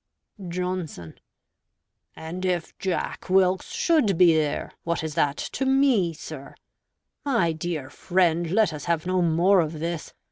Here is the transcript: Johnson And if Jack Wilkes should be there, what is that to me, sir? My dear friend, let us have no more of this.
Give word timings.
Johnson 0.47 1.19
And 2.15 2.43
if 2.43 2.75
Jack 2.79 3.29
Wilkes 3.29 3.71
should 3.71 4.17
be 4.17 4.33
there, 4.35 4.71
what 4.83 5.03
is 5.03 5.13
that 5.13 5.37
to 5.37 5.63
me, 5.63 6.11
sir? 6.11 6.55
My 7.23 7.51
dear 7.51 7.91
friend, 7.91 8.49
let 8.49 8.73
us 8.73 8.85
have 8.85 9.05
no 9.05 9.21
more 9.21 9.59
of 9.59 9.77
this. 9.79 10.11